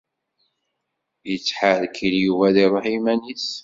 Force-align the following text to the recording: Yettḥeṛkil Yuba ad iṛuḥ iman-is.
Yettḥeṛkil 1.29 2.15
Yuba 2.25 2.43
ad 2.49 2.55
iṛuḥ 2.65 2.85
iman-is. 2.97 3.47